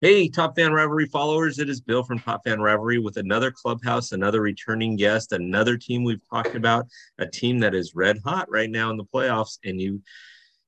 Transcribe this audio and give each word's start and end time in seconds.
Hey, 0.00 0.28
Top 0.28 0.54
Fan 0.54 0.72
Rivalry 0.72 1.06
followers, 1.06 1.58
it 1.58 1.68
is 1.68 1.80
Bill 1.80 2.04
from 2.04 2.20
Top 2.20 2.44
Fan 2.44 2.60
Rivalry 2.60 3.00
with 3.00 3.16
another 3.16 3.50
clubhouse, 3.50 4.12
another 4.12 4.40
returning 4.40 4.94
guest, 4.94 5.32
another 5.32 5.76
team 5.76 6.04
we've 6.04 6.22
talked 6.30 6.54
about, 6.54 6.86
a 7.18 7.26
team 7.26 7.58
that 7.58 7.74
is 7.74 7.96
red 7.96 8.20
hot 8.24 8.48
right 8.48 8.70
now 8.70 8.90
in 8.90 8.96
the 8.96 9.04
playoffs, 9.12 9.58
and 9.64 9.80
you 9.80 10.00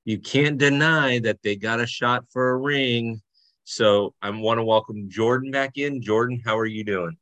you 0.04 0.18
can't 0.18 0.58
deny 0.58 1.20
that 1.20 1.40
they 1.44 1.54
got 1.54 1.78
a 1.78 1.86
shot 1.86 2.24
for 2.32 2.50
a 2.50 2.56
ring. 2.56 3.22
So 3.62 4.14
I 4.20 4.30
want 4.30 4.58
to 4.58 4.64
welcome 4.64 5.08
Jordan 5.08 5.52
back 5.52 5.76
in. 5.76 6.02
Jordan, 6.02 6.42
how 6.44 6.58
are 6.58 6.66
you 6.66 6.82
doing? 6.82 7.16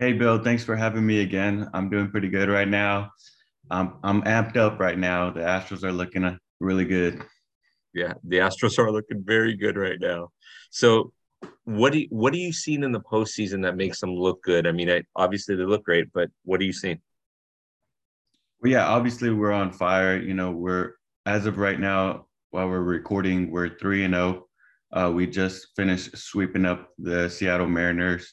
Hey, 0.00 0.12
Bill, 0.12 0.42
thanks 0.42 0.64
for 0.64 0.74
having 0.74 1.06
me 1.06 1.20
again. 1.20 1.70
I'm 1.72 1.88
doing 1.88 2.10
pretty 2.10 2.28
good 2.28 2.48
right 2.48 2.66
now. 2.66 3.12
Um, 3.70 4.00
I'm 4.02 4.22
amped 4.22 4.56
up 4.56 4.80
right 4.80 4.98
now. 4.98 5.30
The 5.30 5.38
Astros 5.38 5.84
are 5.84 5.92
looking 5.92 6.36
really 6.58 6.84
good. 6.84 7.22
Yeah, 7.94 8.14
the 8.24 8.38
Astros 8.38 8.78
are 8.78 8.90
looking 8.90 9.22
very 9.24 9.54
good 9.56 9.76
right 9.76 10.00
now. 10.00 10.30
So, 10.70 11.12
what 11.64 11.92
do 11.92 12.00
you, 12.00 12.08
what 12.10 12.32
are 12.32 12.38
you 12.38 12.52
seeing 12.52 12.82
in 12.82 12.92
the 12.92 13.00
postseason 13.00 13.62
that 13.62 13.76
makes 13.76 14.00
them 14.00 14.10
look 14.10 14.42
good? 14.42 14.66
I 14.66 14.72
mean, 14.72 14.90
I, 14.90 15.02
obviously 15.14 15.54
they 15.54 15.64
look 15.64 15.84
great, 15.84 16.12
but 16.12 16.30
what 16.44 16.60
are 16.60 16.64
you 16.64 16.72
seeing? 16.72 17.00
Well, 18.60 18.72
yeah, 18.72 18.86
obviously 18.86 19.30
we're 19.30 19.52
on 19.52 19.72
fire. 19.72 20.20
You 20.20 20.34
know, 20.34 20.50
we're 20.50 20.94
as 21.26 21.46
of 21.46 21.58
right 21.58 21.78
now 21.78 22.26
while 22.50 22.68
we're 22.68 22.80
recording, 22.80 23.50
we're 23.50 23.78
three 23.78 24.04
and 24.04 24.14
zero. 24.14 24.46
Oh. 24.92 25.06
Uh, 25.06 25.10
we 25.10 25.26
just 25.26 25.68
finished 25.74 26.16
sweeping 26.16 26.64
up 26.64 26.90
the 26.98 27.28
Seattle 27.28 27.66
Mariners. 27.66 28.32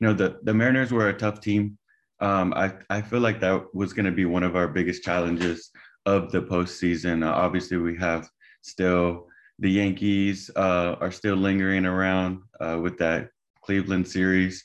You 0.00 0.08
know, 0.08 0.14
the 0.14 0.38
the 0.42 0.52
Mariners 0.54 0.92
were 0.92 1.08
a 1.08 1.16
tough 1.16 1.40
team. 1.40 1.78
Um, 2.20 2.52
I 2.54 2.74
I 2.90 3.00
feel 3.00 3.20
like 3.20 3.40
that 3.40 3.74
was 3.74 3.92
going 3.92 4.06
to 4.06 4.12
be 4.12 4.26
one 4.26 4.42
of 4.42 4.54
our 4.54 4.68
biggest 4.68 5.02
challenges 5.02 5.70
of 6.06 6.30
the 6.30 6.42
postseason. 6.42 7.24
Uh, 7.24 7.32
obviously, 7.32 7.78
we 7.78 7.96
have 7.96 8.28
still 8.62 9.28
the 9.58 9.70
Yankees 9.70 10.50
uh, 10.56 10.96
are 11.00 11.12
still 11.12 11.36
lingering 11.36 11.86
around 11.86 12.40
uh, 12.60 12.78
with 12.82 12.98
that 12.98 13.28
Cleveland 13.62 14.08
series. 14.08 14.64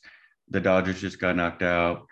The 0.49 0.59
Dodgers 0.59 1.01
just 1.01 1.19
got 1.19 1.35
knocked 1.35 1.61
out. 1.61 2.07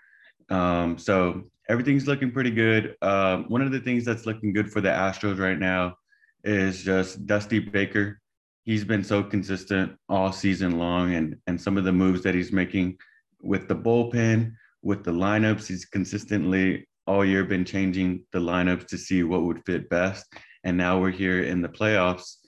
Um, 0.50 0.98
so 0.98 1.44
everything's 1.68 2.06
looking 2.06 2.30
pretty 2.30 2.50
good. 2.50 2.96
Um, 3.02 3.46
one 3.48 3.62
of 3.62 3.72
the 3.72 3.80
things 3.80 4.04
that's 4.04 4.26
looking 4.26 4.52
good 4.52 4.70
for 4.70 4.80
the 4.80 4.90
Astros 4.90 5.38
right 5.38 5.58
now 5.58 5.96
is 6.44 6.82
just 6.82 7.26
Dusty 7.26 7.58
Baker. 7.58 8.20
He's 8.62 8.84
been 8.84 9.02
so 9.02 9.22
consistent 9.22 9.96
all 10.08 10.32
season 10.32 10.78
long, 10.78 11.14
and 11.14 11.36
and 11.46 11.60
some 11.60 11.76
of 11.76 11.84
the 11.84 11.92
moves 11.92 12.22
that 12.22 12.34
he's 12.34 12.52
making 12.52 12.98
with 13.42 13.68
the 13.68 13.76
bullpen, 13.76 14.52
with 14.82 15.04
the 15.04 15.12
lineups, 15.12 15.66
he's 15.66 15.84
consistently 15.84 16.86
all 17.06 17.24
year 17.24 17.44
been 17.44 17.64
changing 17.64 18.24
the 18.32 18.38
lineups 18.38 18.86
to 18.88 18.98
see 18.98 19.22
what 19.22 19.42
would 19.42 19.64
fit 19.64 19.88
best. 19.88 20.26
And 20.66 20.76
now 20.76 21.00
we're 21.00 21.12
here 21.12 21.44
in 21.44 21.62
the 21.62 21.68
playoffs, 21.68 22.38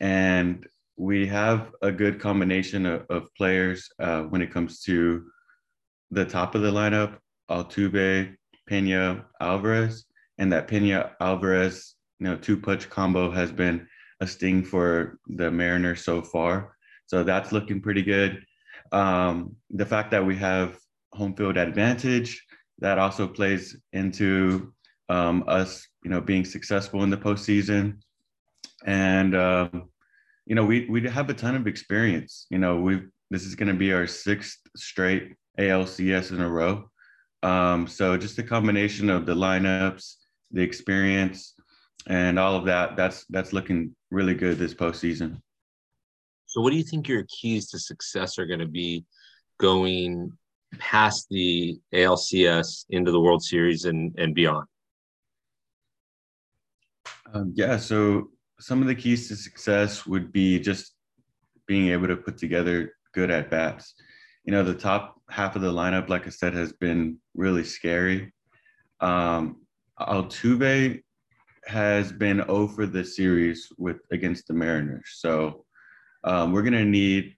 and 0.00 0.66
we 0.96 1.28
have 1.28 1.70
a 1.80 1.92
good 1.92 2.18
combination 2.18 2.84
of, 2.86 3.06
of 3.08 3.32
players 3.36 3.88
uh, 4.00 4.22
when 4.22 4.42
it 4.42 4.52
comes 4.52 4.82
to 4.82 5.24
the 6.10 6.24
top 6.24 6.56
of 6.56 6.62
the 6.62 6.72
lineup 6.72 7.18
Altuve, 7.48 8.34
Pena, 8.66 9.24
Alvarez. 9.40 10.06
And 10.38 10.52
that 10.52 10.66
Pena 10.66 11.12
Alvarez, 11.20 11.94
you 12.18 12.26
know, 12.26 12.36
two 12.36 12.56
punch 12.56 12.90
combo 12.90 13.30
has 13.30 13.52
been 13.52 13.86
a 14.20 14.26
sting 14.26 14.64
for 14.64 15.20
the 15.28 15.48
Mariners 15.48 16.02
so 16.02 16.20
far. 16.20 16.74
So 17.06 17.22
that's 17.22 17.52
looking 17.52 17.80
pretty 17.80 18.02
good. 18.02 18.44
Um, 18.90 19.54
the 19.70 19.86
fact 19.86 20.10
that 20.10 20.26
we 20.26 20.34
have 20.34 20.76
home 21.12 21.36
field 21.36 21.56
advantage 21.56 22.44
that 22.80 22.98
also 22.98 23.28
plays 23.28 23.76
into 23.92 24.74
um, 25.08 25.44
us, 25.46 25.86
you 26.04 26.10
know, 26.10 26.20
being 26.20 26.44
successful 26.44 27.02
in 27.02 27.10
the 27.10 27.16
postseason. 27.16 27.98
And 28.86 29.34
um, 29.34 29.88
you 30.46 30.54
know, 30.54 30.64
we 30.64 30.86
we 30.88 31.06
have 31.08 31.30
a 31.30 31.34
ton 31.34 31.54
of 31.54 31.66
experience. 31.66 32.46
You 32.50 32.58
know, 32.58 32.76
we 32.76 33.02
this 33.30 33.44
is 33.44 33.54
going 33.54 33.68
to 33.68 33.74
be 33.74 33.92
our 33.92 34.06
sixth 34.06 34.58
straight 34.76 35.34
ALCS 35.58 36.30
in 36.30 36.40
a 36.40 36.48
row. 36.48 36.88
Um, 37.42 37.86
so 37.86 38.16
just 38.16 38.38
a 38.38 38.42
combination 38.42 39.10
of 39.10 39.26
the 39.26 39.34
lineups, 39.34 40.14
the 40.50 40.62
experience, 40.62 41.54
and 42.06 42.38
all 42.38 42.56
of 42.56 42.64
that. 42.66 42.96
That's 42.96 43.24
that's 43.26 43.52
looking 43.52 43.94
really 44.10 44.34
good 44.34 44.58
this 44.58 44.74
postseason. 44.74 45.40
So, 46.46 46.60
what 46.62 46.70
do 46.70 46.76
you 46.76 46.84
think 46.84 47.08
your 47.08 47.24
keys 47.28 47.68
to 47.70 47.78
success 47.78 48.38
are 48.38 48.46
going 48.46 48.60
to 48.60 48.66
be 48.66 49.04
going 49.60 50.32
past 50.78 51.26
the 51.30 51.78
ALCS 51.94 52.86
into 52.90 53.12
the 53.12 53.20
World 53.20 53.42
Series 53.42 53.84
and 53.84 54.14
and 54.18 54.34
beyond? 54.34 54.66
Um, 57.34 57.52
yeah, 57.54 57.76
so 57.76 58.30
some 58.60 58.80
of 58.80 58.88
the 58.88 58.94
keys 58.94 59.28
to 59.28 59.36
success 59.36 60.06
would 60.06 60.32
be 60.32 60.58
just 60.58 60.94
being 61.66 61.88
able 61.88 62.08
to 62.08 62.16
put 62.16 62.38
together 62.38 62.92
good 63.12 63.30
at 63.30 63.50
bats. 63.50 63.94
You 64.44 64.52
know, 64.52 64.62
the 64.62 64.74
top 64.74 65.20
half 65.28 65.54
of 65.54 65.62
the 65.62 65.72
lineup, 65.72 66.08
like 66.08 66.26
I 66.26 66.30
said, 66.30 66.54
has 66.54 66.72
been 66.72 67.18
really 67.34 67.64
scary. 67.64 68.32
Um, 69.00 69.62
Altuve 70.00 71.02
has 71.66 72.12
been 72.12 72.40
over 72.42 72.86
the 72.86 73.04
series 73.04 73.68
with 73.76 73.98
against 74.10 74.46
the 74.48 74.54
Mariners, 74.54 75.10
so 75.16 75.66
um, 76.24 76.52
we're 76.52 76.62
gonna 76.62 76.84
need 76.84 77.34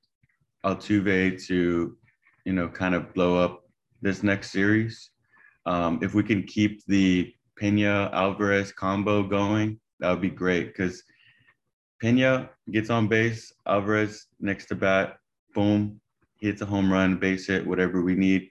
Altuve 0.65 1.45
to, 1.47 1.97
you 2.45 2.53
know, 2.53 2.69
kind 2.69 2.95
of 2.95 3.13
blow 3.13 3.37
up 3.39 3.63
this 4.03 4.23
next 4.23 4.53
series. 4.53 5.11
Um, 5.67 5.99
if 6.03 6.15
we 6.15 6.23
can 6.23 6.45
keep 6.45 6.85
the 6.87 7.35
Pena 7.57 8.09
Alvarez 8.13 8.73
combo 8.73 9.23
going, 9.23 9.80
that 10.01 10.11
would 10.11 10.21
be 10.21 10.31
great 10.31 10.69
because 10.69 11.03
Pena 12.01 12.51
gets 12.71 12.91
on 12.91 13.09
base, 13.09 13.53
Alvarez 13.67 14.27
next 14.41 14.67
to 14.67 14.75
bat, 14.75 15.19
boom, 15.55 16.01
hits 16.41 16.63
a 16.63 16.67
home 16.67 16.91
run, 16.91 17.19
base 17.19 17.47
hit, 17.47 17.67
whatever 17.67 18.03
we 18.03 18.15
need. 18.15 18.49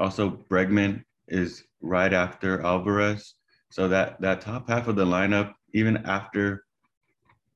Also, 0.00 0.30
Bregman 0.50 1.04
is 1.28 1.64
right 1.80 2.12
after 2.12 2.62
Alvarez. 2.62 3.34
So 3.70 3.88
that 3.88 4.20
that 4.20 4.40
top 4.40 4.68
half 4.68 4.88
of 4.88 4.96
the 4.96 5.04
lineup, 5.04 5.52
even 5.74 5.98
after 6.06 6.64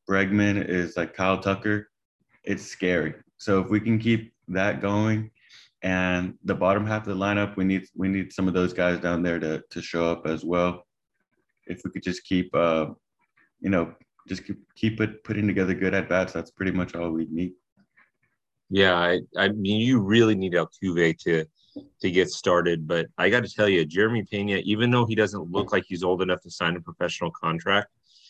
Bregman 0.08 0.68
is 0.68 0.96
like 0.96 1.14
Kyle 1.14 1.38
Tucker, 1.38 1.88
it's 2.44 2.64
scary. 2.64 3.14
So 3.38 3.60
if 3.60 3.70
we 3.70 3.80
can 3.80 3.98
keep 3.98 4.32
that 4.48 4.82
going, 4.82 5.30
and 5.82 6.34
the 6.44 6.54
bottom 6.54 6.86
half 6.86 7.06
of 7.06 7.18
the 7.18 7.24
lineup, 7.24 7.56
we 7.56 7.64
need 7.64 7.86
we 7.94 8.08
need 8.08 8.32
some 8.32 8.46
of 8.46 8.54
those 8.54 8.72
guys 8.72 9.00
down 9.00 9.22
there 9.22 9.38
to 9.38 9.62
to 9.70 9.82
show 9.82 10.10
up 10.10 10.26
as 10.26 10.44
well. 10.44 10.86
If 11.66 11.80
we 11.84 11.90
could 11.90 12.02
just 12.02 12.24
keep, 12.24 12.54
uh, 12.54 12.86
you 13.62 13.70
know, 13.70 13.94
just 14.28 14.46
keep, 14.46 14.58
keep 14.74 15.00
it 15.00 15.24
putting 15.24 15.46
together 15.46 15.74
good 15.74 15.94
at 15.94 16.08
bats. 16.08 16.32
That's 16.32 16.50
pretty 16.50 16.72
much 16.72 16.94
all 16.94 17.10
we 17.10 17.26
need. 17.30 17.52
Yeah, 18.68 18.94
I, 18.94 19.20
I 19.36 19.48
mean, 19.48 19.80
you 19.80 20.00
really 20.00 20.34
need 20.34 20.52
Altuve 20.52 21.18
to 21.20 21.46
to 22.00 22.10
get 22.10 22.30
started. 22.30 22.86
But 22.86 23.06
I 23.18 23.30
got 23.30 23.44
to 23.44 23.54
tell 23.54 23.68
you, 23.68 23.84
Jeremy 23.84 24.24
Pena, 24.24 24.60
even 24.64 24.90
though 24.90 25.06
he 25.06 25.14
doesn't 25.14 25.50
look 25.50 25.72
like 25.72 25.84
he's 25.86 26.04
old 26.04 26.22
enough 26.22 26.42
to 26.42 26.50
sign 26.50 26.76
a 26.76 26.80
professional 26.80 27.30
contract, 27.30 27.88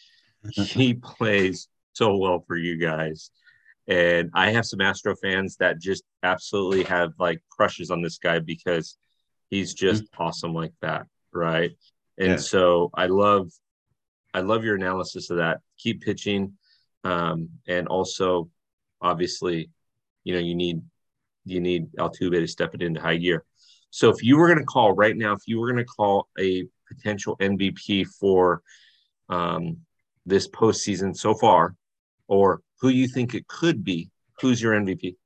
he 0.50 0.94
plays 0.94 1.68
so 1.92 2.16
well 2.16 2.44
for 2.46 2.56
you 2.56 2.76
guys. 2.76 3.30
And 3.88 4.30
I 4.34 4.50
have 4.50 4.64
some 4.64 4.80
Astro 4.80 5.16
fans 5.16 5.56
that 5.56 5.80
just 5.80 6.04
absolutely 6.22 6.84
have 6.84 7.12
like 7.18 7.42
crushes 7.50 7.90
on 7.90 8.00
this 8.00 8.18
guy 8.18 8.38
because 8.38 8.96
he's 9.50 9.74
just 9.74 10.04
mm-hmm. 10.04 10.22
awesome 10.22 10.54
like 10.54 10.72
that, 10.82 11.06
right? 11.32 11.72
And 12.18 12.30
yeah. 12.30 12.36
so 12.36 12.90
I 12.94 13.06
love 13.06 13.50
I 14.34 14.40
love 14.40 14.64
your 14.64 14.76
analysis 14.76 15.30
of 15.30 15.38
that. 15.38 15.60
Keep 15.78 16.02
pitching, 16.02 16.54
um, 17.04 17.48
and 17.66 17.88
also, 17.88 18.48
obviously, 19.00 19.70
you 20.24 20.34
know 20.34 20.40
you 20.40 20.54
need 20.54 20.82
you 21.44 21.60
need 21.60 21.92
Altuve 21.98 22.40
to 22.40 22.46
step 22.46 22.74
it 22.74 22.82
into 22.82 23.00
high 23.00 23.16
gear. 23.16 23.44
So 23.90 24.08
if 24.08 24.22
you 24.22 24.38
were 24.38 24.46
going 24.46 24.58
to 24.58 24.64
call 24.64 24.92
right 24.92 25.16
now, 25.16 25.32
if 25.32 25.42
you 25.46 25.60
were 25.60 25.70
going 25.70 25.84
to 25.84 25.92
call 25.92 26.28
a 26.38 26.64
potential 26.88 27.36
MVP 27.38 28.06
for 28.06 28.62
um, 29.28 29.78
this 30.24 30.48
postseason 30.48 31.16
so 31.16 31.34
far, 31.34 31.74
or 32.26 32.62
who 32.80 32.88
you 32.88 33.06
think 33.06 33.34
it 33.34 33.46
could 33.48 33.84
be, 33.84 34.10
who's 34.40 34.62
your 34.62 34.72
MVP? 34.72 35.16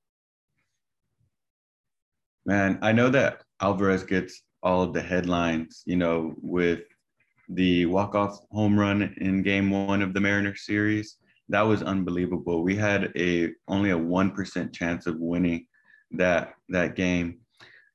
Man, 2.44 2.78
I 2.82 2.92
know 2.92 3.08
that 3.10 3.42
Alvarez 3.60 4.04
gets 4.04 4.42
all 4.62 4.82
of 4.82 4.92
the 4.92 5.02
headlines, 5.02 5.82
you 5.86 5.96
know, 5.96 6.34
with 6.40 6.80
the 7.48 7.86
walk-off 7.86 8.38
home 8.50 8.78
run 8.78 9.14
in 9.18 9.42
game 9.42 9.70
one 9.70 10.02
of 10.02 10.14
the 10.14 10.20
Mariners 10.20 10.64
series. 10.64 11.16
That 11.48 11.62
was 11.62 11.82
unbelievable. 11.82 12.62
We 12.62 12.74
had 12.76 13.12
a 13.16 13.50
only 13.68 13.90
a 13.90 13.98
one 13.98 14.32
percent 14.32 14.72
chance 14.72 15.06
of 15.06 15.18
winning 15.18 15.66
that 16.12 16.54
that 16.70 16.96
game. 16.96 17.38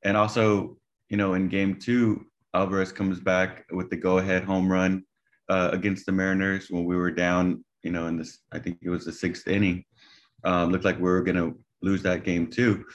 And 0.03 0.15
also, 0.15 0.77
you 1.09 1.17
know, 1.17 1.33
in 1.33 1.49
game 1.49 1.77
two, 1.77 2.25
Alvarez 2.53 2.91
comes 2.91 3.19
back 3.19 3.65
with 3.71 3.89
the 3.89 3.97
go-ahead 3.97 4.43
home 4.43 4.71
run 4.71 5.03
uh, 5.49 5.69
against 5.73 6.05
the 6.05 6.11
Mariners 6.11 6.69
when 6.69 6.85
we 6.85 6.95
were 6.95 7.11
down, 7.11 7.63
you 7.83 7.91
know, 7.91 8.07
in 8.07 8.17
this, 8.17 8.39
I 8.51 8.59
think 8.59 8.79
it 8.81 8.89
was 8.89 9.05
the 9.05 9.11
sixth 9.11 9.47
inning. 9.47 9.83
Um, 10.43 10.71
looked 10.71 10.85
like 10.85 10.97
we 10.97 11.03
were 11.03 11.21
going 11.21 11.37
to 11.37 11.59
lose 11.81 12.01
that 12.03 12.23
game 12.23 12.47
too. 12.47 12.85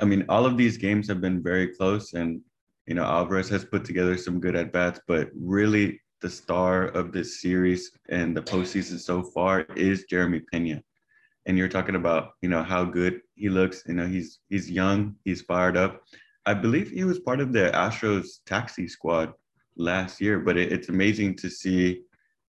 I 0.00 0.04
mean, 0.04 0.24
all 0.28 0.46
of 0.46 0.56
these 0.56 0.76
games 0.76 1.08
have 1.08 1.20
been 1.20 1.42
very 1.42 1.68
close, 1.68 2.14
and 2.14 2.40
you 2.86 2.94
know, 2.94 3.04
Alvarez 3.04 3.48
has 3.48 3.64
put 3.64 3.84
together 3.84 4.16
some 4.16 4.40
good 4.40 4.56
at 4.56 4.72
bats, 4.72 5.00
but 5.06 5.28
really 5.38 6.00
the 6.20 6.30
star 6.30 6.84
of 6.84 7.12
this 7.12 7.40
series 7.40 7.90
and 8.08 8.36
the 8.36 8.42
postseason 8.42 8.98
so 8.98 9.22
far 9.22 9.66
is 9.76 10.04
Jeremy 10.04 10.40
Pena. 10.40 10.82
and 11.46 11.56
you're 11.56 11.68
talking 11.68 11.94
about 11.94 12.32
you 12.42 12.48
know 12.48 12.62
how 12.62 12.84
good 12.84 13.20
he 13.34 13.48
looks. 13.48 13.82
You 13.86 13.94
know 13.94 14.06
he's 14.06 14.40
he's 14.48 14.70
young, 14.70 15.16
he's 15.24 15.42
fired 15.42 15.76
up. 15.76 16.02
I 16.46 16.54
believe 16.54 16.90
he 16.90 17.04
was 17.04 17.18
part 17.18 17.40
of 17.40 17.52
the 17.52 17.70
Astros 17.74 18.26
taxi 18.46 18.88
squad 18.88 19.32
last 19.76 20.20
year, 20.20 20.38
but 20.40 20.56
it, 20.56 20.72
it's 20.72 20.88
amazing 20.88 21.36
to 21.36 21.50
see, 21.50 22.02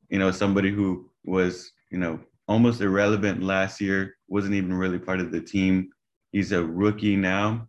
you 0.09 0.19
know, 0.19 0.31
somebody 0.31 0.71
who 0.71 1.09
was 1.25 1.71
you 1.91 1.97
know 1.97 2.19
almost 2.47 2.81
irrelevant 2.81 3.43
last 3.43 3.81
year, 3.81 4.15
wasn't 4.27 4.53
even 4.53 4.73
really 4.73 4.99
part 4.99 5.19
of 5.19 5.31
the 5.31 5.41
team. 5.41 5.89
He's 6.31 6.51
a 6.51 6.63
rookie 6.63 7.15
now, 7.15 7.67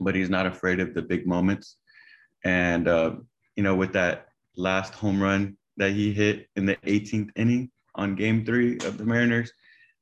but 0.00 0.14
he's 0.14 0.30
not 0.30 0.46
afraid 0.46 0.80
of 0.80 0.94
the 0.94 1.02
big 1.02 1.26
moments. 1.26 1.76
And 2.44 2.86
uh, 2.88 3.16
you 3.56 3.62
know, 3.62 3.74
with 3.74 3.92
that 3.94 4.28
last 4.56 4.94
home 4.94 5.22
run 5.22 5.56
that 5.76 5.92
he 5.92 6.12
hit 6.12 6.48
in 6.56 6.66
the 6.66 6.76
18th 6.76 7.30
inning 7.36 7.70
on 7.94 8.14
Game 8.14 8.44
Three 8.44 8.76
of 8.84 8.98
the 8.98 9.04
Mariners, 9.04 9.52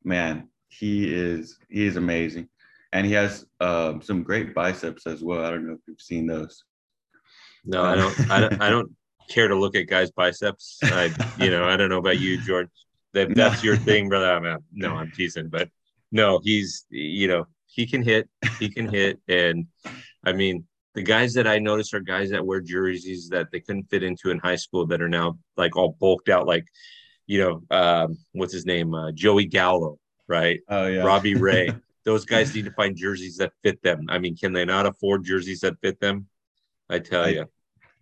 man, 0.04 0.49
he 0.69 1.12
is 1.12 1.58
he 1.69 1.87
is 1.87 1.96
amazing, 1.96 2.49
and 2.93 3.06
he 3.06 3.12
has 3.12 3.46
uh, 3.60 3.94
some 4.00 4.22
great 4.22 4.54
biceps 4.54 5.06
as 5.06 5.22
well. 5.22 5.44
I 5.44 5.50
don't 5.50 5.66
know 5.66 5.75
if 5.75 5.81
you've 5.87 6.00
seen 6.00 6.26
those. 6.26 6.64
No, 7.64 7.84
I 7.84 7.94
don't. 7.94 8.31
I 8.31 8.40
don't. 8.40 8.62
I 8.62 8.70
don't 8.70 8.90
care 9.28 9.49
to 9.49 9.54
look 9.54 9.76
at 9.76 9.87
guys' 9.87 10.10
biceps. 10.10 10.78
I, 10.82 11.10
you 11.38 11.50
know, 11.50 11.64
I 11.64 11.76
don't 11.76 11.90
know 11.90 11.99
about 11.99 12.20
you, 12.20 12.40
George. 12.40 12.69
That 13.12 13.34
that's 13.34 13.62
your 13.62 13.76
thing, 13.76 14.08
brother. 14.08 14.32
I'm, 14.32 14.58
no, 14.72 14.94
I'm 14.94 15.10
teasing, 15.12 15.49
but 15.49 15.69
no, 16.10 16.40
he's 16.43 16.87
you 16.88 17.28
know 17.28 17.46
he 17.66 17.87
can 17.87 18.02
hit, 18.02 18.28
he 18.58 18.69
can 18.69 18.88
hit, 18.88 19.20
and 19.28 19.66
I 20.25 20.32
mean 20.32 20.64
the 20.94 21.02
guys 21.02 21.34
that 21.34 21.46
I 21.46 21.58
notice 21.58 21.94
are 21.94 22.00
guys 22.00 22.30
that 22.30 22.44
wear 22.44 22.60
jerseys 22.60 23.28
that 23.30 23.48
they 23.50 23.60
couldn't 23.60 23.84
fit 23.84 24.02
into 24.02 24.30
in 24.30 24.38
high 24.38 24.56
school 24.56 24.86
that 24.86 25.00
are 25.00 25.08
now 25.08 25.38
like 25.56 25.76
all 25.76 25.96
bulked 25.98 26.28
out, 26.28 26.46
like 26.46 26.66
you 27.26 27.38
know, 27.38 27.62
um, 27.70 28.18
what's 28.32 28.52
his 28.52 28.66
name, 28.66 28.94
uh, 28.94 29.12
Joey 29.12 29.46
Gallo, 29.46 29.98
right? 30.28 30.60
Oh 30.68 30.86
yeah, 30.86 31.02
Robbie 31.02 31.34
Ray. 31.36 31.70
Those 32.04 32.24
guys 32.24 32.54
need 32.54 32.64
to 32.64 32.72
find 32.72 32.96
jerseys 32.96 33.36
that 33.36 33.52
fit 33.62 33.80
them. 33.82 34.06
I 34.08 34.18
mean, 34.18 34.36
can 34.36 34.52
they 34.52 34.64
not 34.64 34.86
afford 34.86 35.24
jerseys 35.24 35.60
that 35.60 35.76
fit 35.80 36.00
them? 36.00 36.26
I 36.90 36.98
tell 36.98 37.30
you. 37.30 37.46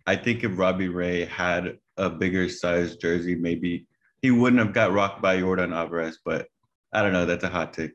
I 0.07 0.15
think 0.15 0.43
if 0.43 0.57
Robbie 0.57 0.89
Ray 0.89 1.25
had 1.25 1.77
a 1.97 2.09
bigger 2.09 2.49
size 2.49 2.95
jersey, 2.95 3.35
maybe 3.35 3.85
he 4.21 4.31
wouldn't 4.31 4.59
have 4.59 4.73
got 4.73 4.91
rocked 4.91 5.21
by 5.21 5.37
Yordan 5.37 5.73
Alvarez. 5.73 6.19
But 6.25 6.47
I 6.91 7.03
don't 7.03 7.13
know. 7.13 7.25
That's 7.25 7.43
a 7.43 7.49
hot 7.49 7.73
take. 7.73 7.91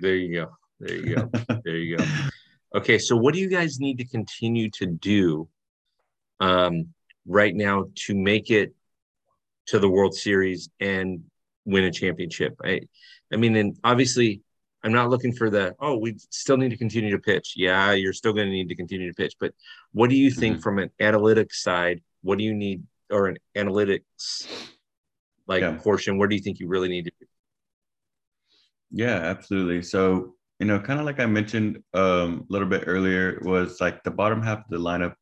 There 0.00 0.14
you 0.14 0.32
go. 0.32 0.52
There 0.78 0.94
you 0.94 1.16
go. 1.16 1.30
there 1.64 1.76
you 1.76 1.96
go. 1.96 2.04
Okay, 2.74 2.98
so 2.98 3.16
what 3.16 3.34
do 3.34 3.40
you 3.40 3.48
guys 3.48 3.78
need 3.78 3.98
to 3.98 4.04
continue 4.04 4.68
to 4.70 4.86
do 4.86 5.48
um, 6.40 6.88
right 7.24 7.54
now 7.54 7.84
to 8.06 8.16
make 8.16 8.50
it 8.50 8.74
to 9.66 9.78
the 9.78 9.88
World 9.88 10.14
Series 10.14 10.68
and 10.80 11.22
win 11.64 11.84
a 11.84 11.92
championship? 11.92 12.56
I, 12.64 12.80
I 13.32 13.36
mean, 13.36 13.54
and 13.54 13.76
obviously, 13.84 14.42
I'm 14.82 14.92
not 14.92 15.08
looking 15.08 15.32
for 15.32 15.50
the 15.50 15.76
oh, 15.78 15.96
we 15.98 16.16
still 16.30 16.56
need 16.56 16.70
to 16.70 16.76
continue 16.76 17.12
to 17.12 17.18
pitch. 17.18 17.54
Yeah, 17.56 17.92
you're 17.92 18.12
still 18.12 18.32
going 18.32 18.46
to 18.48 18.52
need 18.52 18.68
to 18.68 18.74
continue 18.74 19.08
to 19.08 19.14
pitch, 19.14 19.34
but 19.38 19.54
what 19.92 20.10
do 20.10 20.16
you 20.16 20.32
think 20.32 20.56
mm-hmm. 20.56 20.62
from 20.62 20.80
an 20.80 20.90
analytics 21.00 21.54
side? 21.54 22.02
What 22.22 22.38
do 22.38 22.44
you 22.44 22.54
need, 22.54 22.82
or 23.08 23.28
an 23.28 23.36
analytics 23.56 24.48
like 25.46 25.62
yeah. 25.62 25.76
portion? 25.76 26.18
Where 26.18 26.26
do 26.26 26.34
you 26.34 26.42
think 26.42 26.58
you 26.58 26.66
really 26.66 26.88
need 26.88 27.04
to? 27.04 27.12
Yeah, 28.90 29.14
absolutely. 29.14 29.82
So 29.82 30.34
you 30.60 30.66
know, 30.66 30.78
kind 30.78 31.00
of 31.00 31.06
like 31.06 31.20
I 31.20 31.26
mentioned 31.26 31.82
um, 31.94 32.46
a 32.48 32.52
little 32.52 32.68
bit 32.68 32.84
earlier, 32.86 33.40
was 33.42 33.80
like 33.80 34.02
the 34.02 34.10
bottom 34.10 34.42
half 34.42 34.58
of 34.58 34.64
the 34.70 34.78
lineup 34.78 35.14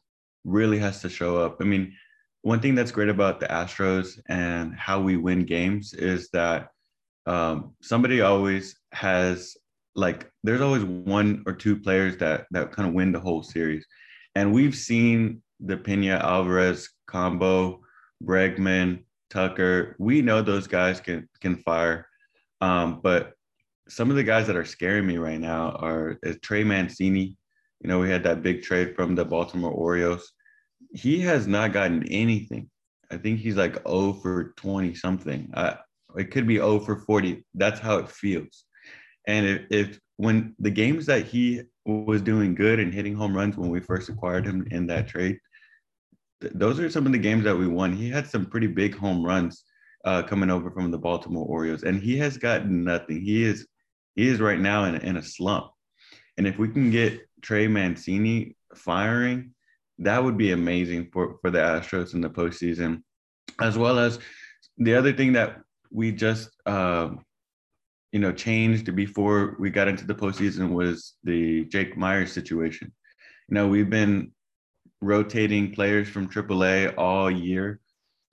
really 0.45 0.79
has 0.79 1.01
to 1.03 1.09
show 1.09 1.39
up. 1.39 1.59
I 1.61 1.65
mean, 1.65 1.95
one 2.43 2.61
thing 2.61 2.75
that's 2.75 2.93
great 2.93 3.09
about 3.09 3.41
the 3.41 3.47
Astros 3.47 4.21
and 4.29 4.75
how 4.75 5.01
we 5.01 5.17
win 5.17 5.45
games 5.45 5.95
is 5.95 6.29
that 6.33 6.69
um, 7.27 7.75
somebody 7.81 8.21
always 8.21 8.77
has 8.93 9.57
like 9.95 10.31
there's 10.43 10.61
always 10.61 10.85
one 10.85 11.43
or 11.47 11.53
two 11.53 11.79
players 11.79 12.17
that 12.17 12.47
that 12.51 12.73
kind 12.73 12.89
of 12.89 12.95
win 12.95 13.13
the 13.13 13.21
whole 13.21 13.43
series, 13.43 13.87
and 14.35 14.53
we've 14.53 14.75
seen 14.75 15.43
the 15.61 15.77
Pena 15.77 16.21
Alvarez 16.23 16.91
combo, 17.07 17.81
Bregman, 18.25 19.05
Tucker. 19.31 19.95
We 19.99 20.21
know 20.21 20.43
those 20.43 20.67
guys 20.67 21.01
can 21.01 21.29
can 21.41 21.57
fire, 21.57 22.09
um, 22.61 23.01
but 23.03 23.35
some 23.89 24.11
of 24.11 24.17
the 24.17 24.25
guys 24.25 24.47
that 24.47 24.57
are 24.57 24.65
scaring 24.65 25.07
me 25.07 25.19
right 25.19 25.41
now 25.41 25.71
are 25.81 26.19
is 26.23 26.39
Trey 26.41 26.65
Mancini. 26.65 27.37
You 27.81 27.89
know, 27.89 27.99
we 27.99 28.09
had 28.09 28.23
that 28.25 28.43
big 28.43 28.63
trade 28.63 28.95
from 28.95 29.15
the 29.15 29.25
Baltimore 29.25 29.73
Orioles. 29.73 30.33
He 30.95 31.21
has 31.21 31.47
not 31.47 31.73
gotten 31.73 32.07
anything. 32.09 32.71
I 33.11 33.17
think 33.17 33.41
he's 33.41 33.57
like 33.57 33.87
0 33.87 34.15
for 34.15 34.55
20 34.57 34.95
something. 34.95 35.51
Uh, 35.53 35.75
it 36.17 36.31
could 36.31 36.47
be 36.47 36.57
0 36.57 36.81
for 36.81 36.97
40. 36.97 37.45
That's 37.55 37.81
how 37.81 37.99
it 37.99 38.09
feels. 38.09 38.65
And 39.27 39.47
if, 39.47 39.63
if 39.71 40.01
when 40.17 40.55
the 40.59 40.71
games 40.71 41.07
that 41.07 41.27
he 41.27 41.63
was 41.85 42.23
doing 42.23 42.55
good 42.55 42.79
and 42.79 42.95
hitting 42.95 43.15
home 43.15 43.37
runs 43.37 43.57
when 43.57 43.71
we 43.71 43.81
first 43.81 44.09
acquired 44.09 44.47
him 44.47 44.67
in 44.71 44.87
that 44.87 45.09
trade, 45.09 45.39
th- 46.41 46.53
those 46.55 46.79
are 46.79 46.91
some 46.91 47.07
of 47.07 47.13
the 47.13 47.19
games 47.19 47.45
that 47.45 47.57
we 47.57 47.67
won. 47.67 47.93
He 47.93 48.09
had 48.09 48.27
some 48.27 48.47
pretty 48.47 48.69
big 48.69 48.97
home 48.97 49.25
runs 49.25 49.65
uh, 50.05 50.23
coming 50.23 50.51
over 50.51 50.71
from 50.71 50.91
the 50.91 50.99
Baltimore 50.99 51.47
Orioles, 51.47 51.83
and 51.83 52.01
he 52.01 52.17
has 52.19 52.39
gotten 52.39 52.85
nothing. 52.85 53.21
He 53.21 53.45
is 53.45 53.67
he 54.15 54.29
is 54.29 54.41
right 54.41 54.61
now 54.61 54.85
in, 54.85 54.97
in 54.97 55.17
a 55.17 55.23
slump. 55.23 55.71
And 56.37 56.47
if 56.47 56.59
we 56.59 56.69
can 56.69 56.91
get 56.91 57.21
Trey 57.41 57.69
Mancini 57.69 58.57
firing, 58.75 59.53
that 59.99 60.23
would 60.23 60.37
be 60.37 60.53
amazing 60.53 61.11
for, 61.13 61.39
for 61.41 61.51
the 61.51 61.59
Astros 61.59 62.15
in 62.15 62.21
the 62.21 62.31
postseason. 62.31 63.03
As 63.61 63.77
well 63.77 63.99
as 63.99 64.19
the 64.79 64.95
other 64.95 65.13
thing 65.13 65.35
that 65.35 65.61
we 65.91 66.13
just, 66.13 66.51
uh, 66.67 67.11
you 68.13 68.21
know, 68.21 68.33
changed 68.33 68.95
before 68.95 69.57
we 69.59 69.71
got 69.71 69.89
into 69.89 70.07
the 70.07 70.15
postseason 70.15 70.71
was 70.71 71.15
the 71.25 71.65
Jake 71.67 71.97
Meyers 71.97 72.33
situation. 72.33 72.93
You 73.49 73.55
know, 73.55 73.69
we've 73.69 73.91
been 73.91 74.33
rotating 75.01 75.73
players 75.73 76.09
from 76.09 76.29
AAA 76.29 76.95
all 76.97 77.31
year, 77.31 77.81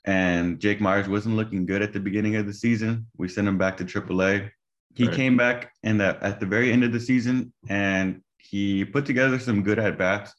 and 0.05 0.59
Jake 0.59 0.79
Meyers 0.79 1.07
wasn't 1.07 1.35
looking 1.35 1.65
good 1.65 1.81
at 1.81 1.93
the 1.93 1.99
beginning 1.99 2.35
of 2.35 2.45
the 2.45 2.53
season. 2.53 3.07
We 3.17 3.27
sent 3.27 3.47
him 3.47 3.57
back 3.57 3.77
to 3.77 3.85
AAA. 3.85 4.49
He 4.95 5.05
right. 5.05 5.15
came 5.15 5.37
back 5.37 5.71
and 5.83 6.01
at 6.01 6.39
the 6.39 6.45
very 6.45 6.71
end 6.71 6.83
of 6.83 6.91
the 6.91 6.99
season 6.99 7.53
and 7.69 8.21
he 8.37 8.83
put 8.85 9.05
together 9.05 9.39
some 9.39 9.63
good 9.63 9.79
at 9.79 9.97
bats. 9.97 10.33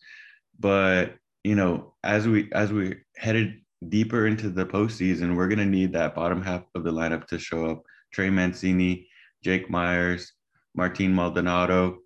But 0.59 1.15
you 1.45 1.55
know, 1.55 1.95
as 2.05 2.27
we 2.27 2.51
as 2.53 2.73
we 2.73 2.97
headed 3.17 3.61
deeper 3.89 4.27
into 4.27 4.51
the 4.51 4.67
postseason, 4.67 5.37
we're 5.37 5.49
gonna 5.49 5.65
need 5.65 5.93
that 5.93 6.15
bottom 6.15 6.43
half 6.43 6.65
of 6.75 6.85
the 6.85 6.93
lineup 6.93 7.27
to 7.29 7.39
show 7.39 7.67
up. 7.67 7.83
Trey 8.13 8.29
Mancini, 8.29 9.09
Jake 9.43 9.71
Meyers, 9.71 10.33
Martin 10.75 11.15
Maldonado. 11.15 11.99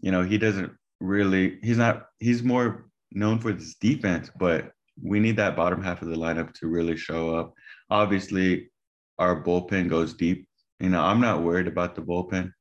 You 0.00 0.10
know, 0.10 0.22
he 0.22 0.36
doesn't 0.38 0.72
really. 1.00 1.58
He's 1.62 1.78
not. 1.78 2.06
He's 2.18 2.42
more 2.42 2.90
known 3.12 3.38
for 3.38 3.52
his 3.52 3.76
defense, 3.76 4.30
but 4.38 4.72
we 5.02 5.20
need 5.20 5.36
that 5.36 5.56
bottom 5.56 5.82
half 5.82 6.02
of 6.02 6.08
the 6.08 6.16
lineup 6.16 6.52
to 6.54 6.68
really 6.68 6.96
show 6.96 7.34
up. 7.34 7.54
Obviously, 7.90 8.70
our 9.18 9.42
bullpen 9.42 9.88
goes 9.88 10.14
deep 10.14 10.48
you 10.82 10.88
know, 10.88 11.00
I'm 11.00 11.20
not 11.20 11.42
worried 11.42 11.68
about 11.68 11.94
the 11.94 12.02
bullpen, 12.02 12.52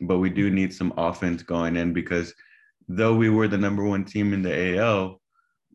but 0.00 0.18
we 0.18 0.30
do 0.30 0.50
need 0.50 0.72
some 0.72 0.94
offense 0.96 1.42
going 1.42 1.76
in 1.76 1.92
because 1.92 2.32
though 2.88 3.14
we 3.14 3.28
were 3.28 3.48
the 3.48 3.58
number 3.58 3.84
one 3.84 4.02
team 4.02 4.32
in 4.32 4.40
the 4.40 4.78
AL, 4.78 5.20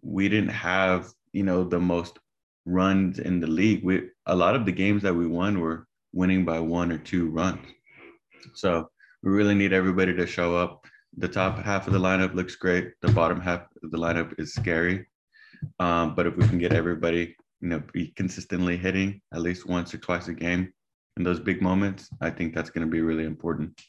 we 0.01 0.27
didn't 0.27 0.49
have, 0.49 1.11
you 1.31 1.43
know, 1.43 1.63
the 1.63 1.79
most 1.79 2.17
runs 2.65 3.19
in 3.19 3.39
the 3.39 3.45
league. 3.45 3.83
We 3.83 4.09
a 4.25 4.35
lot 4.35 4.55
of 4.55 4.65
the 4.65 4.71
games 4.71 5.03
that 5.03 5.15
we 5.15 5.27
won 5.27 5.59
were 5.59 5.87
winning 6.11 6.43
by 6.43 6.59
one 6.59 6.91
or 6.91 6.97
two 6.97 7.29
runs. 7.29 7.65
So 8.55 8.89
we 9.21 9.31
really 9.31 9.55
need 9.55 9.71
everybody 9.71 10.15
to 10.15 10.25
show 10.25 10.55
up. 10.55 10.83
The 11.17 11.27
top 11.27 11.59
half 11.59 11.85
of 11.85 11.93
the 11.93 11.99
lineup 11.99 12.33
looks 12.33 12.55
great. 12.55 12.93
The 13.03 13.11
bottom 13.11 13.39
half 13.39 13.67
of 13.83 13.91
the 13.91 13.97
lineup 13.99 14.33
is 14.39 14.55
scary. 14.55 15.05
Um, 15.79 16.15
but 16.15 16.25
if 16.25 16.35
we 16.35 16.47
can 16.47 16.57
get 16.57 16.73
everybody, 16.73 17.35
you 17.59 17.69
know, 17.69 17.83
be 17.93 18.07
consistently 18.15 18.75
hitting 18.75 19.21
at 19.31 19.41
least 19.41 19.67
once 19.67 19.93
or 19.93 19.99
twice 19.99 20.27
a 20.27 20.33
game, 20.33 20.73
in 21.17 21.23
those 21.23 21.39
big 21.39 21.61
moments, 21.61 22.09
I 22.21 22.29
think 22.29 22.53
that's 22.53 22.69
going 22.69 22.85
to 22.85 22.91
be 22.91 23.01
really 23.01 23.25
important. 23.25 23.79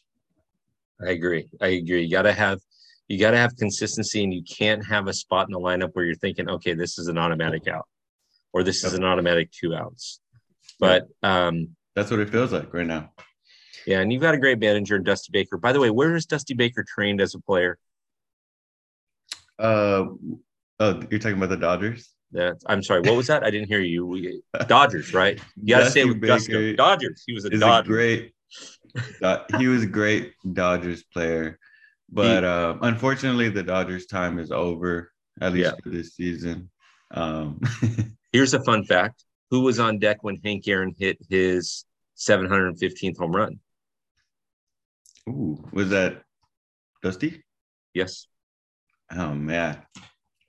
I 1.04 1.10
agree. 1.10 1.48
I 1.60 1.68
agree. 1.68 2.04
You 2.04 2.10
got 2.10 2.22
to 2.22 2.32
have 2.32 2.60
you 3.08 3.18
got 3.18 3.32
to 3.32 3.36
have 3.36 3.56
consistency, 3.56 4.22
and 4.22 4.32
you 4.32 4.42
can't 4.42 4.84
have 4.86 5.08
a 5.08 5.12
spot 5.12 5.48
in 5.48 5.52
the 5.52 5.58
lineup 5.58 5.90
where 5.92 6.04
you're 6.04 6.14
thinking, 6.14 6.48
okay, 6.48 6.74
this 6.74 6.98
is 6.98 7.08
an 7.08 7.18
automatic 7.18 7.66
out, 7.68 7.86
or 8.52 8.62
this 8.62 8.84
is 8.84 8.94
an 8.94 9.04
automatic 9.04 9.50
two 9.50 9.74
outs. 9.74 10.20
But 10.78 11.08
um, 11.22 11.76
that's 11.94 12.10
what 12.10 12.20
it 12.20 12.30
feels 12.30 12.52
like 12.52 12.72
right 12.72 12.86
now. 12.86 13.12
Yeah, 13.86 14.00
and 14.00 14.12
you've 14.12 14.22
got 14.22 14.34
a 14.34 14.38
great 14.38 14.60
manager 14.60 14.96
in 14.96 15.02
Dusty 15.02 15.30
Baker. 15.32 15.58
By 15.58 15.72
the 15.72 15.80
way, 15.80 15.90
where 15.90 16.14
is 16.14 16.26
Dusty 16.26 16.54
Baker 16.54 16.84
trained 16.86 17.20
as 17.20 17.34
a 17.34 17.40
player? 17.40 17.78
Uh, 19.58 20.06
oh, 20.80 21.02
you're 21.10 21.20
talking 21.20 21.36
about 21.36 21.50
the 21.50 21.56
Dodgers. 21.56 22.10
Yeah, 22.32 22.52
I'm 22.66 22.82
sorry. 22.82 23.02
What 23.02 23.16
was 23.16 23.26
that? 23.26 23.44
I 23.44 23.50
didn't 23.50 23.68
hear 23.68 23.80
you. 23.80 24.06
We, 24.06 24.42
Dodgers, 24.66 25.12
right? 25.12 25.38
You 25.62 25.76
got 25.76 25.84
to 25.84 25.90
say 25.90 26.04
with 26.04 26.20
Baker 26.20 26.74
Dodgers. 26.74 27.22
He 27.26 27.34
was 27.34 27.44
a 27.44 27.50
Dodger. 27.50 27.90
A 27.90 27.92
great. 27.92 28.32
he 29.58 29.68
was 29.68 29.82
a 29.82 29.86
great 29.86 30.32
Dodgers 30.52 31.02
player, 31.04 31.58
but 32.10 32.42
he, 32.42 32.46
uh, 32.46 32.76
unfortunately, 32.82 33.50
the 33.50 33.62
Dodgers' 33.62 34.06
time 34.06 34.38
is 34.38 34.50
over. 34.50 35.12
At 35.40 35.52
least 35.52 35.64
yeah. 35.64 35.74
for 35.82 35.88
this 35.88 36.14
season. 36.14 36.70
Um, 37.10 37.60
Here's 38.32 38.54
a 38.54 38.62
fun 38.64 38.84
fact: 38.84 39.24
Who 39.50 39.60
was 39.60 39.78
on 39.78 39.98
deck 39.98 40.22
when 40.22 40.38
Hank 40.44 40.66
Aaron 40.68 40.94
hit 40.98 41.18
his 41.28 41.84
715th 42.16 43.18
home 43.18 43.32
run? 43.32 43.60
Ooh, 45.28 45.62
was 45.72 45.90
that 45.90 46.22
Dusty? 47.02 47.42
Yes. 47.94 48.26
Oh 49.10 49.34
man, 49.34 49.82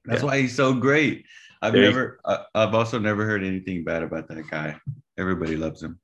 that's 0.06 0.22
Yeah. 0.22 0.28
why 0.28 0.42
he's 0.42 0.56
so 0.56 0.74
great. 0.74 1.25
I've 1.63 1.72
There 1.74 1.84
you- 1.84 1.89
never, 1.89 2.20
I, 2.25 2.43
I've 2.55 2.75
also 2.75 3.00
never 3.00 3.25
heard 3.25 3.43
anything 3.43 3.84
bad 3.86 4.03
about 4.03 4.27
that 4.27 4.48
guy. 4.50 4.77
Everybody 5.17 5.55
loves 5.55 5.82
him. 5.82 6.00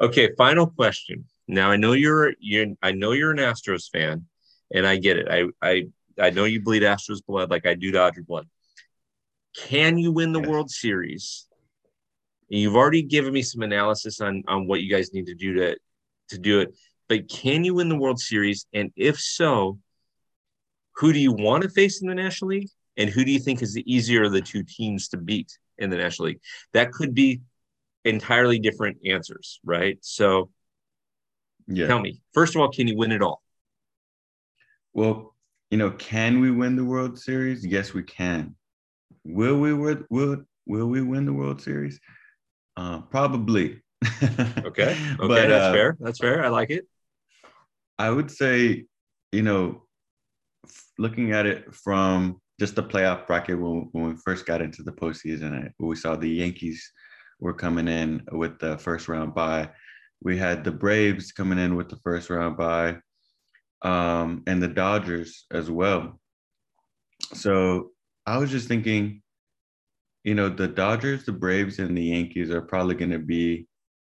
Okay, 0.00 0.30
final 0.38 0.66
question. 0.66 1.26
Now 1.46 1.70
I 1.70 1.76
know 1.76 1.92
you're 1.92 2.32
you 2.38 2.76
I 2.82 2.92
know 2.92 3.12
you're 3.12 3.32
an 3.32 3.36
Astros 3.38 3.90
fan, 3.90 4.24
and 4.72 4.86
I 4.86 4.96
get 4.96 5.18
it. 5.18 5.28
I 5.28 5.44
I 5.60 5.88
I 6.18 6.30
know 6.30 6.44
you 6.44 6.62
bleed 6.62 6.82
Astros 6.82 7.20
blood 7.26 7.50
like 7.50 7.66
I 7.66 7.74
do 7.74 7.90
Dodger 7.90 8.22
blood. 8.22 8.48
Can 9.54 9.98
you 9.98 10.10
win 10.12 10.32
the 10.32 10.40
Yes. 10.40 10.48
World 10.48 10.70
Series? 10.70 11.46
And 12.50 12.60
You've 12.60 12.76
already 12.76 13.02
given 13.02 13.32
me 13.32 13.42
some 13.42 13.62
analysis 13.62 14.20
on 14.22 14.42
on 14.48 14.66
what 14.66 14.80
you 14.80 14.88
guys 14.88 15.12
need 15.12 15.26
to 15.26 15.34
do 15.34 15.52
to 15.54 15.76
to 16.30 16.38
do 16.38 16.60
it. 16.60 16.74
But 17.08 17.28
can 17.28 17.64
you 17.64 17.74
win 17.74 17.88
the 17.90 17.98
World 17.98 18.20
Series? 18.20 18.66
And 18.72 18.90
if 18.96 19.20
so, 19.20 19.78
who 20.96 21.12
do 21.12 21.18
you 21.18 21.32
want 21.32 21.64
to 21.64 21.68
face 21.68 22.00
in 22.00 22.08
the 22.08 22.14
National 22.14 22.50
League? 22.50 22.68
And 23.00 23.08
who 23.08 23.24
do 23.24 23.32
you 23.32 23.38
think 23.38 23.62
is 23.62 23.72
the 23.72 23.90
easier 23.90 24.24
of 24.24 24.32
the 24.32 24.42
two 24.42 24.62
teams 24.62 25.08
to 25.08 25.16
beat 25.16 25.58
in 25.78 25.88
the 25.88 25.96
National 25.96 26.28
League? 26.28 26.40
That 26.74 26.92
could 26.92 27.14
be 27.14 27.40
entirely 28.04 28.58
different 28.58 28.98
answers, 29.06 29.58
right? 29.64 29.96
So 30.02 30.50
Yeah. 31.66 31.86
Tell 31.86 32.00
me, 32.00 32.20
first 32.34 32.54
of 32.54 32.60
all, 32.60 32.70
can 32.70 32.88
you 32.88 32.96
win 32.96 33.10
it 33.12 33.22
all? 33.22 33.42
Well, 34.92 35.34
you 35.70 35.78
know, 35.78 35.92
can 35.92 36.40
we 36.40 36.50
win 36.50 36.76
the 36.76 36.84
World 36.84 37.18
Series? 37.18 37.64
Yes, 37.64 37.94
we 37.94 38.02
can. 38.02 38.56
Will 39.24 39.58
we 39.58 39.72
win? 39.72 40.04
Will 40.10 40.44
Will 40.66 40.86
we 40.86 41.00
win 41.00 41.24
the 41.24 41.32
World 41.32 41.62
Series? 41.62 42.00
Uh, 42.76 43.00
probably. 43.00 43.82
Okay. 44.62 44.82
Okay. 44.82 45.16
but 45.16 45.48
that's 45.48 45.66
uh, 45.66 45.72
fair. 45.72 45.96
That's 46.00 46.18
fair. 46.18 46.44
I 46.44 46.48
like 46.48 46.70
it. 46.70 46.86
I 47.98 48.10
would 48.10 48.30
say, 48.30 48.84
you 49.32 49.42
know, 49.42 49.84
looking 50.98 51.32
at 51.32 51.46
it 51.46 51.74
from 51.74 52.40
just 52.60 52.76
the 52.76 52.82
playoff 52.82 53.26
bracket 53.26 53.58
when, 53.58 53.88
when 53.92 54.04
we 54.04 54.16
first 54.22 54.44
got 54.44 54.60
into 54.60 54.82
the 54.82 54.92
postseason, 54.92 55.72
we 55.78 55.96
saw 55.96 56.14
the 56.14 56.28
Yankees 56.28 56.92
were 57.40 57.54
coming 57.54 57.88
in 57.88 58.22
with 58.32 58.58
the 58.58 58.76
first 58.76 59.08
round 59.08 59.34
bye. 59.34 59.70
We 60.22 60.36
had 60.36 60.62
the 60.62 60.70
Braves 60.70 61.32
coming 61.32 61.58
in 61.58 61.74
with 61.74 61.88
the 61.88 61.96
first 62.04 62.28
round 62.28 62.58
bye, 62.58 62.98
um, 63.80 64.42
and 64.46 64.62
the 64.62 64.68
Dodgers 64.68 65.46
as 65.50 65.70
well. 65.70 66.20
So 67.32 67.92
I 68.26 68.36
was 68.36 68.50
just 68.50 68.68
thinking, 68.68 69.22
you 70.22 70.34
know, 70.34 70.50
the 70.50 70.68
Dodgers, 70.68 71.24
the 71.24 71.32
Braves, 71.32 71.78
and 71.78 71.96
the 71.96 72.04
Yankees 72.04 72.50
are 72.50 72.60
probably 72.60 72.94
going 72.94 73.12
to 73.12 73.18
be 73.18 73.68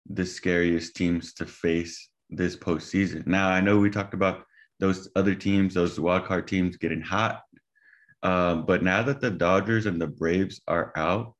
the 0.08 0.24
scariest 0.24 0.94
teams 0.94 1.34
to 1.34 1.46
face 1.46 2.10
this 2.30 2.56
postseason. 2.56 3.26
Now, 3.26 3.48
I 3.48 3.60
know 3.60 3.80
we 3.80 3.90
talked 3.90 4.14
about 4.14 4.44
those 4.78 5.08
other 5.16 5.34
teams, 5.34 5.74
those 5.74 5.98
wildcard 5.98 6.46
teams 6.46 6.76
getting 6.76 7.00
hot. 7.00 7.42
Uh, 8.22 8.56
but 8.56 8.82
now 8.82 9.02
that 9.02 9.20
the 9.20 9.30
Dodgers 9.30 9.86
and 9.86 10.00
the 10.00 10.06
Braves 10.06 10.60
are 10.66 10.92
out 10.96 11.34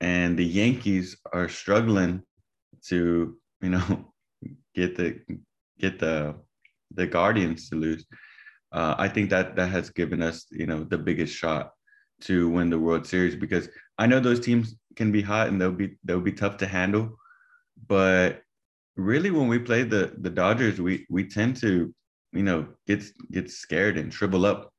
and 0.00 0.38
the 0.38 0.44
Yankees 0.44 1.16
are 1.32 1.48
struggling 1.48 2.22
to, 2.86 3.36
you 3.60 3.70
know, 3.70 4.12
get 4.74 4.96
the 4.96 5.20
get 5.78 5.98
the 5.98 6.36
the 6.92 7.06
Guardians 7.06 7.68
to 7.70 7.76
lose, 7.76 8.04
uh, 8.72 8.94
I 8.98 9.08
think 9.08 9.30
that 9.30 9.56
that 9.56 9.70
has 9.70 9.90
given 9.90 10.22
us, 10.22 10.46
you 10.50 10.66
know, 10.66 10.84
the 10.84 10.98
biggest 10.98 11.34
shot 11.34 11.72
to 12.22 12.48
win 12.48 12.70
the 12.70 12.78
World 12.78 13.06
Series 13.06 13.36
because 13.36 13.68
I 13.98 14.06
know 14.06 14.20
those 14.20 14.40
teams 14.40 14.76
can 14.96 15.12
be 15.12 15.22
hot 15.22 15.48
and 15.48 15.60
they'll 15.60 15.72
be 15.72 15.96
they'll 16.04 16.20
be 16.20 16.32
tough 16.32 16.56
to 16.58 16.66
handle, 16.66 17.16
but 17.86 18.42
really 18.96 19.30
when 19.30 19.48
we 19.48 19.58
play 19.58 19.82
the 19.82 20.14
the 20.18 20.30
Dodgers, 20.30 20.80
we 20.80 21.06
we 21.08 21.24
tend 21.28 21.56
to, 21.58 21.94
you 22.32 22.42
know, 22.42 22.68
get 22.86 23.04
get 23.30 23.50
scared 23.50 23.96
and 23.96 24.12
shrivel 24.12 24.46
up, 24.46 24.72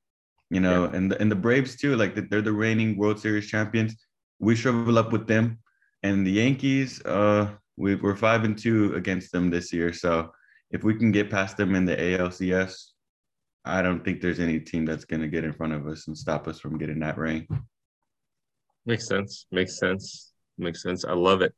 you 0.51 0.60
know, 0.60 0.84
and 0.86 1.10
the, 1.10 1.20
and 1.22 1.31
the 1.31 1.36
Braves 1.36 1.77
too, 1.77 1.96
like 1.96 2.13
they're 2.29 2.41
the 2.41 2.51
reigning 2.51 2.98
World 2.98 3.20
Series 3.20 3.48
champions. 3.48 3.96
We 4.39 4.55
shrivel 4.55 4.98
up 4.98 5.13
with 5.13 5.25
them, 5.25 5.60
and 6.03 6.27
the 6.27 6.31
Yankees, 6.31 7.01
uh, 7.05 7.51
we, 7.77 7.96
we're 7.96 8.17
five 8.17 8.43
and 8.43 8.58
two 8.58 8.93
against 8.96 9.31
them 9.31 9.50
this 9.50 9.72
year. 9.72 9.93
So 9.93 10.31
if 10.70 10.84
we 10.84 10.96
can 10.96 11.12
get 11.12 11.31
past 11.31 11.55
them 11.55 11.74
in 11.74 11.86
the 11.86 11.96
ALCS, 11.96 12.88
I 13.63 13.81
don't 13.81 14.03
think 14.03 14.20
there's 14.20 14.41
any 14.41 14.60
team 14.60 14.86
that's 14.86 15.05
going 15.05 15.22
to 15.22 15.29
get 15.29 15.46
in 15.46 15.53
front 15.53 15.72
of 15.72 15.88
us 15.88 16.08
and 16.08 16.17
stop 16.17 16.50
us 16.50 16.60
from 16.60 16.77
getting 16.77 17.00
that 17.00 17.17
ring. 17.17 17.48
Makes 18.86 19.08
sense. 19.08 19.46
Makes 19.51 19.79
sense. 19.79 20.34
Makes 20.58 20.84
sense. 20.84 21.05
I 21.05 21.13
love 21.13 21.41
it. 21.41 21.53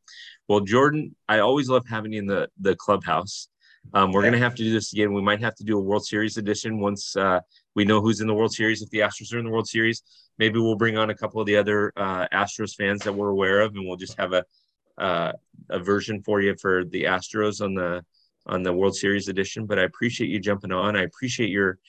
Well, 0.48 0.60
Jordan, 0.60 1.16
I 1.28 1.40
always 1.40 1.68
love 1.68 1.86
having 1.88 2.14
you 2.14 2.20
in 2.20 2.28
the 2.28 2.48
the 2.60 2.76
clubhouse. 2.76 3.48
Um, 3.94 4.12
we're 4.12 4.24
Yeah. 4.24 4.32
gonna 4.32 4.44
have 4.44 4.56
to 4.56 4.64
do 4.64 4.72
this 4.72 4.94
again. 4.94 5.14
We 5.14 5.22
might 5.22 5.42
have 5.42 5.56
to 5.56 5.64
do 5.64 5.78
a 5.78 5.82
World 5.82 6.06
Series 6.06 6.38
edition 6.38 6.80
once 6.80 7.16
uh, 7.16 7.42
we 7.76 7.86
know 7.86 8.02
who's 8.02 8.22
in 8.22 8.28
the 8.28 8.34
World 8.34 8.54
Series. 8.54 8.82
If 8.82 8.90
the 8.90 9.00
Astros 9.00 9.34
are 9.34 9.40
in 9.40 9.46
the 9.46 9.52
World 9.52 9.68
Series, 9.68 10.04
maybe 10.38 10.60
we'll 10.60 10.76
bring 10.76 10.98
on 10.98 11.10
a 11.10 11.16
couple 11.16 11.42
of 11.42 11.48
the 11.48 11.58
other 11.58 11.92
uh, 11.96 12.28
Astros 12.34 12.76
fans 12.76 13.04
that 13.04 13.14
we're 13.14 13.30
aware 13.30 13.62
of, 13.62 13.76
and 13.76 13.86
we'll 13.88 13.98
just 13.98 14.18
have 14.18 14.34
a 14.34 14.46
uh, 14.98 15.32
a 15.70 15.80
version 15.80 16.22
for 16.22 16.40
you 16.40 16.56
for 16.56 16.86
the 16.86 17.04
Astros 17.04 17.64
on 17.64 17.74
the 17.74 18.06
on 18.46 18.62
the 18.64 18.74
World 18.74 18.96
Series 18.96 19.28
edition. 19.28 19.66
But 19.66 19.80
I 19.80 19.84
appreciate 19.84 20.30
you 20.30 20.40
jumping 20.40 20.72
on. 20.72 20.96
I 20.96 21.04
appreciate 21.04 21.50
your. 21.50 21.80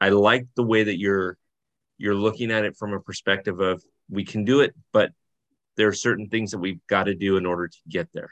I 0.00 0.08
like 0.08 0.46
the 0.56 0.64
way 0.64 0.82
that 0.84 0.98
you're 0.98 1.38
you're 1.98 2.14
looking 2.14 2.50
at 2.50 2.64
it 2.64 2.76
from 2.76 2.92
a 2.92 3.00
perspective 3.00 3.60
of 3.60 3.82
we 4.10 4.24
can 4.24 4.44
do 4.44 4.60
it, 4.60 4.74
but 4.92 5.12
there 5.76 5.88
are 5.88 5.92
certain 5.92 6.28
things 6.28 6.50
that 6.50 6.58
we've 6.58 6.84
got 6.88 7.04
to 7.04 7.14
do 7.14 7.36
in 7.36 7.46
order 7.46 7.68
to 7.68 7.78
get 7.88 8.12
there. 8.12 8.30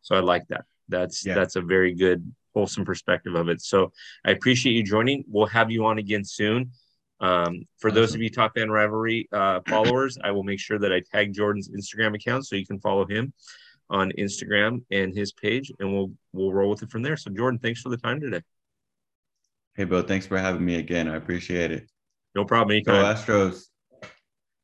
So 0.00 0.16
I 0.16 0.20
like 0.20 0.48
that. 0.48 0.64
That's 0.92 1.26
Yeah. 1.26 1.34
that's 1.34 1.56
a 1.56 1.62
very 1.62 1.94
good 1.94 2.32
wholesome 2.54 2.84
perspective 2.84 3.34
of 3.34 3.48
it. 3.48 3.60
So 3.60 3.92
I 4.24 4.30
appreciate 4.30 4.74
you 4.74 4.84
joining. 4.84 5.24
We'll 5.26 5.46
have 5.46 5.70
you 5.70 5.86
on 5.86 5.98
again 5.98 6.24
soon. 6.24 6.70
Um, 7.18 7.66
for 7.78 7.90
those 7.90 8.14
of 8.14 8.20
you 8.20 8.30
Top 8.30 8.52
Fan 8.54 8.70
Rivalry 8.70 9.28
uh, 9.32 9.60
followers, 9.68 10.18
I 10.22 10.32
will 10.32 10.42
make 10.42 10.58
sure 10.58 10.78
that 10.78 10.92
I 10.92 11.00
tag 11.00 11.32
Jordan's 11.32 11.68
Instagram 11.70 12.14
account 12.14 12.46
so 12.46 12.56
you 12.56 12.66
can 12.66 12.80
follow 12.80 13.06
him 13.06 13.32
on 13.88 14.10
Instagram 14.18 14.82
and 14.90 15.14
his 15.14 15.32
page, 15.32 15.70
and 15.78 15.92
we'll 15.92 16.12
we'll 16.32 16.52
roll 16.52 16.70
with 16.70 16.82
it 16.82 16.90
from 16.90 17.02
there. 17.02 17.16
So 17.16 17.30
Jordan, 17.30 17.60
thanks 17.60 17.80
for 17.80 17.90
the 17.90 17.96
time 17.96 18.20
today. 18.20 18.42
Hey, 19.74 19.84
Bill, 19.84 20.02
thanks 20.02 20.26
for 20.26 20.38
having 20.38 20.64
me 20.64 20.76
again. 20.76 21.08
I 21.08 21.16
appreciate 21.16 21.72
it. 21.72 21.88
No 22.34 22.44
problem. 22.44 22.82
Go 22.82 22.92
Astros. 22.92 23.71